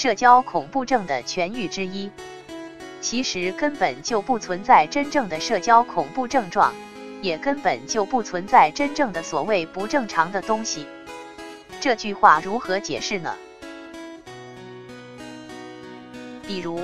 [0.00, 2.10] 社交恐怖症的痊愈之一。
[3.02, 6.72] 其实根本就不存在真正的社交恐怖症状，
[7.20, 10.86] 也根本就不存在真正的所谓不正常的东西。
[11.80, 13.34] 这句话如何解释呢？
[16.46, 16.80] 比如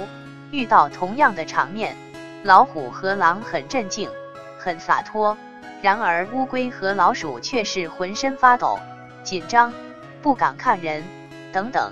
[0.51, 1.97] 遇到同样的场面，
[2.43, 4.11] 老虎和狼很镇静、
[4.59, 5.35] 很洒脱，
[5.81, 8.79] 然而乌龟和老鼠却是浑身发抖、
[9.25, 9.73] 紧张、
[10.21, 11.03] 不敢看人
[11.51, 11.91] 等等。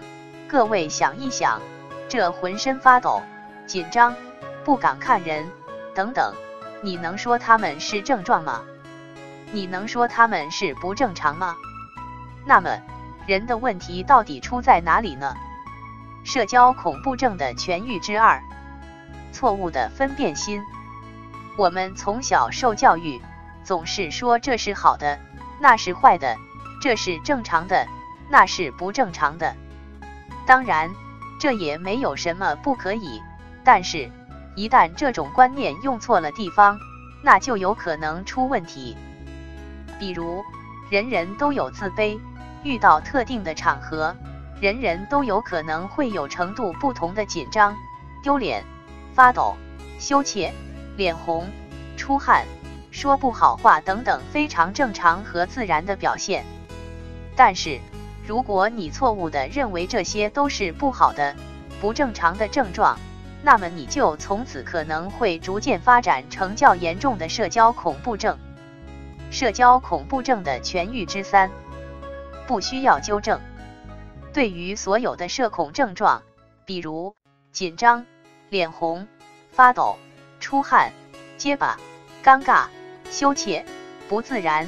[0.48, 1.60] 各位想一想，
[2.09, 3.23] 这浑身发抖。
[3.66, 4.14] 紧张，
[4.62, 5.50] 不敢看人，
[5.95, 6.34] 等等，
[6.82, 8.62] 你能说他们是症状吗？
[9.52, 11.56] 你能说他们是不正常吗？
[12.45, 12.78] 那么，
[13.27, 15.34] 人的问题到底出在哪里呢？
[16.24, 18.42] 社交恐怖症的痊愈之二：
[19.33, 20.62] 错误的分辨心。
[21.56, 23.20] 我们从小受教育，
[23.62, 25.19] 总是说这是好的，
[25.58, 26.36] 那是坏的，
[26.83, 27.86] 这是正常的，
[28.28, 29.56] 那是不正常的。
[30.47, 30.95] 当然，
[31.39, 33.23] 这也没有什么不可以。
[33.64, 34.11] 但是，
[34.55, 36.78] 一旦这种观念用错了地方，
[37.23, 38.97] 那就有可能出问题。
[39.98, 40.45] 比如，
[40.91, 42.19] 人人都有自卑，
[42.62, 44.14] 遇到特定的场合，
[44.61, 47.75] 人人都有可能会有程度不同的紧张、
[48.23, 48.62] 丢脸、
[49.14, 49.56] 发抖、
[49.98, 50.53] 羞怯、
[50.97, 51.48] 脸红、
[51.97, 52.45] 出汗、
[52.91, 56.45] 说不好话等等非常正常和自然的表现。
[57.34, 57.81] 但是，
[58.27, 61.36] 如果你错误地认为这些都是不好的、
[61.80, 62.98] 不正常的症状，
[63.42, 68.39] 那么你就从此可能会逐渐发展成较严重的社交恐怖症。
[69.30, 71.50] 社交恐怖症的痊愈之三，
[72.47, 73.41] 不需要纠正。
[74.33, 76.22] 对于所有的社恐症状，
[76.64, 77.14] 比如
[77.52, 78.06] 紧张、
[78.48, 79.06] 脸红、
[79.52, 79.98] 发抖、
[80.41, 80.92] 出汗、
[81.36, 81.78] 结巴、
[82.22, 82.69] 尴尬、
[83.11, 83.67] 羞怯、
[84.08, 84.67] 不自然、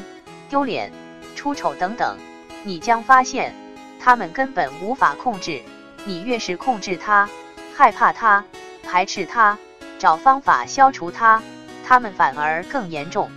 [0.51, 0.93] 丢脸、
[1.35, 2.19] 出丑等等，
[2.65, 3.55] 你将发现
[4.01, 5.63] 他们根本无法控制。
[6.05, 7.29] 你越是控制它，
[7.75, 8.45] 害怕它。
[8.85, 9.59] 排斥它，
[9.99, 11.43] 找方法消除它，
[11.85, 13.29] 他们反而更严重。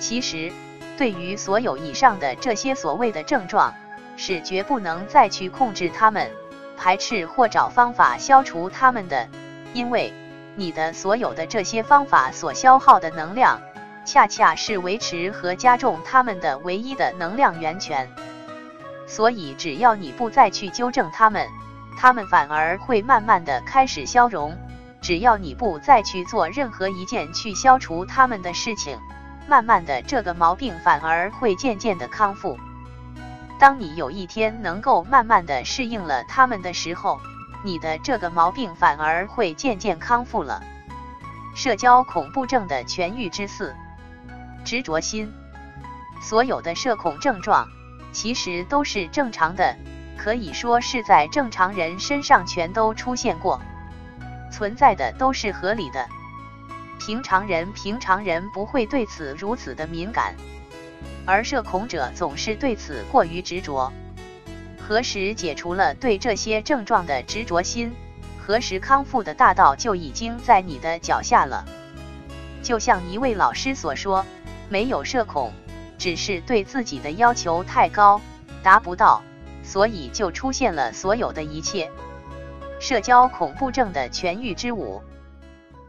[0.00, 0.52] 其实，
[0.98, 3.72] 对于所有以上的这些所谓的症状，
[4.16, 6.30] 是绝不能再去控制他们、
[6.76, 9.28] 排斥或找方法消除他们的，
[9.72, 10.12] 因为
[10.56, 13.62] 你的所有的这些方法所消耗的能量，
[14.04, 18.08] 恰恰是维持和加重它们的唯一的能量源泉。
[19.06, 21.48] 所以，只要你不再去纠正它们。
[21.98, 24.56] 他们反而会慢慢的开始消融，
[25.02, 28.98] 只要你不再去做任何一件去消除他们的事情，
[29.46, 32.58] 慢慢的这个毛病反而会渐渐的康复。
[33.58, 37.20] 当你有一天能够慢慢的适应了他们的时候，
[37.62, 40.62] 你的这个毛病反而会渐渐康复了。
[41.54, 43.74] 社交恐怖症的痊愈之四，
[44.64, 45.32] 执着心。
[46.22, 47.68] 所有的社恐症状
[48.12, 49.76] 其实都是正常的。
[50.22, 53.58] 可以说是在正常人身上全都出现过，
[54.52, 56.06] 存在的都是合理的。
[56.98, 60.34] 平常人平常人不会对此如此的敏感，
[61.24, 63.90] 而社恐者总是对此过于执着。
[64.78, 67.90] 何时解除了对这些症状的执着心，
[68.38, 71.64] 何时康复的大道就已经在你的脚下了。
[72.62, 74.26] 就像一位老师所说，
[74.70, 75.52] 没有社恐，
[75.98, 78.20] 只是对自己的要求太高，
[78.62, 79.22] 达不到。
[79.62, 81.90] 所以就出现了所有的一切。
[82.80, 85.02] 社交恐怖症的痊愈之舞，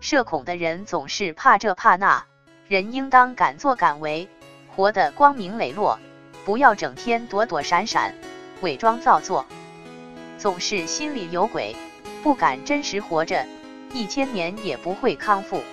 [0.01, 2.25] 社恐的人总是怕这怕那，
[2.67, 4.27] 人应当敢作敢为，
[4.75, 5.97] 活得光明磊落，
[6.43, 8.13] 不要整天躲躲闪闪，
[8.61, 9.45] 伪装造作，
[10.37, 11.75] 总是心里有鬼，
[12.21, 13.47] 不敢真实活着，
[13.93, 15.63] 一千年也不会康复。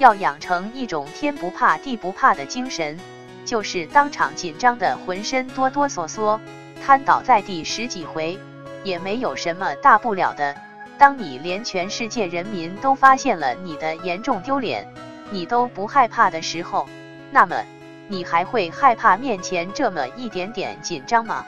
[0.00, 2.98] 要养成一种天不怕地不怕的精神，
[3.44, 6.40] 就是当场紧张的浑身哆哆嗦嗦。
[6.82, 8.38] 瘫倒在地十几回，
[8.82, 10.56] 也没有什么大不了的。
[10.96, 14.90] 当你连全世界人民都发现了你的严重丢脸，
[15.30, 16.88] 你都不害怕的时候，
[17.30, 17.62] 那么
[18.08, 21.44] 你还会害怕面前这么一点点紧张吗？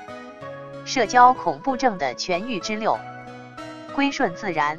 [0.85, 2.99] 社交恐怖症的痊愈之六，
[3.95, 4.79] 归顺自然。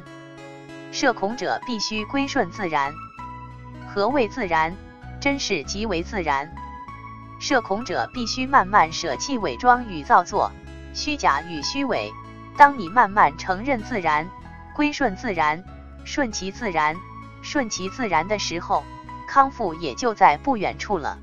[0.92, 2.94] 社恐者必须归顺自然。
[3.94, 4.74] 何谓自然？
[5.20, 6.52] 真是极为自然。
[7.38, 10.50] 社恐者必须慢慢舍弃伪装与造作、
[10.92, 12.12] 虚假与虚伪。
[12.56, 14.28] 当你慢慢承认自然、
[14.74, 15.62] 归顺自然、
[16.04, 16.96] 顺其自然、
[17.40, 18.82] 顺其自然的时候，
[19.28, 21.16] 康复也就在不远处了。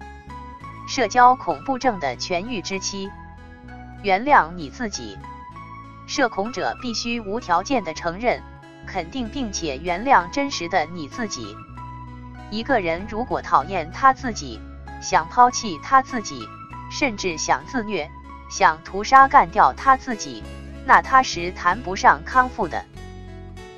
[0.88, 3.12] 社交恐怖症的痊愈之期，
[4.02, 5.18] 原谅你自己。
[6.08, 8.42] 社恐者必须无条件的承认、
[8.88, 11.54] 肯定并且原谅真实的你自己。
[12.52, 14.60] 一个人如果讨厌他自己，
[15.02, 16.48] 想抛弃他自己，
[16.92, 18.12] 甚至想自虐，
[18.50, 20.44] 想屠杀干掉他自己，
[20.86, 22.84] 那他时谈不上康复的。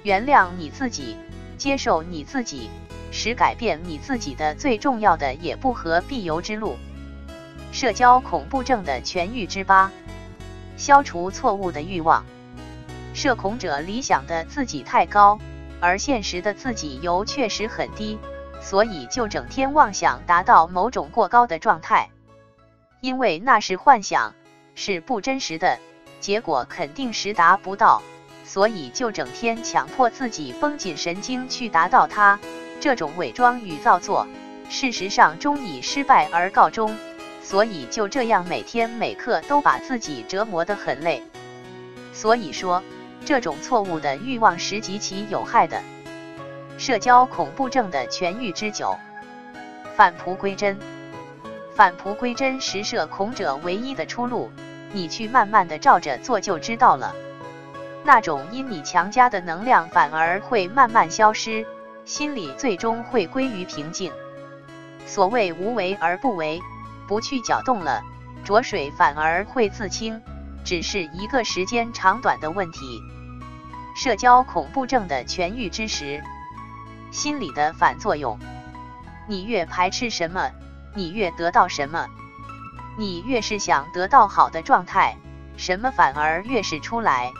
[0.01, 1.15] 原谅你自己，
[1.55, 2.71] 接受你自己，
[3.11, 6.75] 使改变你自己的最重要的也不合必由之路。
[7.71, 9.91] 社交恐怖症的痊愈之八，
[10.77, 12.25] 消除错误的欲望。
[13.13, 15.37] 社恐者理想的自己太高，
[15.79, 18.17] 而现实的自己又确实很低，
[18.63, 22.09] 所以就整天妄想达到某种过高的状态，
[23.01, 24.33] 因为那是幻想，
[24.73, 25.77] 是不真实的，
[26.21, 28.01] 结果肯定实达不到。
[28.45, 32.39] 所以就整天强迫自己绷紧神经去达到它，
[32.79, 34.27] 这种伪装与造作，
[34.69, 36.95] 事实上终以失败而告终。
[37.41, 41.21] 所以就这样每天每刻都把自己折磨得很累。
[42.13, 42.81] 所以说，
[43.25, 45.81] 这种错误的欲望是极其有害的。
[46.77, 48.97] 社交恐怖症的痊愈之九，
[49.95, 50.77] 返璞归真。
[51.75, 54.51] 返璞归真是社恐者唯一的出路，
[54.91, 57.15] 你去慢慢的照着做就知道了。
[58.03, 61.65] 那种因你强加的能量反而会慢慢消失，
[62.05, 64.11] 心里最终会归于平静。
[65.05, 66.61] 所谓无为而不为，
[67.07, 68.01] 不去搅动了，
[68.43, 70.21] 浊水反而会自清，
[70.65, 72.99] 只是一个时间长短的问题。
[73.95, 76.23] 社交恐怖症的痊愈之时，
[77.13, 78.39] 心理的反作用，
[79.27, 80.49] 你越排斥什么，
[80.95, 82.07] 你越得到什么；
[82.97, 85.15] 你越是想得到好的状态，
[85.55, 87.31] 什么反而越是出来。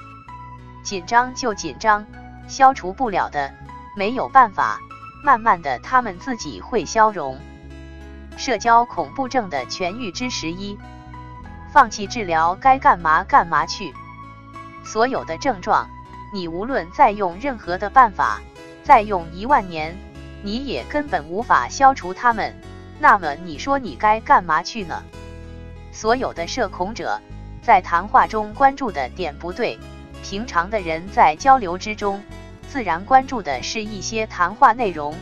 [0.84, 2.06] 紧张就紧张，
[2.48, 3.52] 消除不了的，
[3.98, 4.80] 没有办法，
[5.26, 7.40] 慢慢的他们自己会消融。
[8.38, 10.78] 社交恐怖症的痊愈之十一，
[11.72, 13.92] 放弃治疗，该干嘛干嘛去。
[14.84, 15.90] 所有的症状，
[16.32, 18.40] 你无论再用任何的办法，
[18.84, 19.98] 再用一万年，
[20.44, 22.54] 你也根本无法消除他们。
[23.00, 25.04] 那么你说你该干嘛去呢？
[25.92, 27.22] 所有的社恐者
[27.62, 29.80] 在谈话中关注的点不对。
[30.22, 32.24] 平常的人在交流之中，
[32.70, 35.14] 自然关注的是一些谈话内容、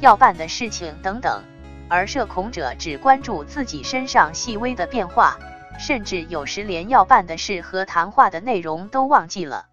[0.00, 1.42] 要办的事情等等，
[1.88, 5.38] 而社恐者只关注自己身上细微的变化，
[5.78, 9.66] 甚至有时连要办的事和谈话的内容都忘记了。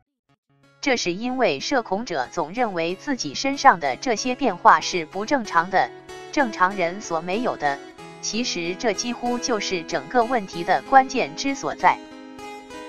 [0.84, 5.90] 这是因为社恐者总认为自己身上的这些变化是不正常的，
[6.34, 7.80] 正常人所没有的。
[8.22, 11.98] 其实这几乎就是整个问题的关键之所在，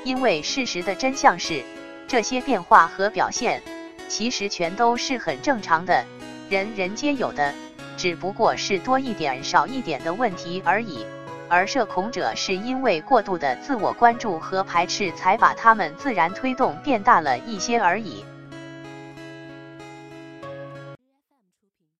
[0.02, 1.62] 因为事实的真相是。
[2.08, 3.62] 这些变化和表现，
[4.08, 6.05] 其实全都是很正常的，
[6.50, 7.55] 人人皆有的，
[7.97, 11.06] 只不过是多一点少一点的问题而已。
[11.49, 18.25] 而社恐者是因为过度的自我关注和排斥，才把他们自然推动变大了一些而已。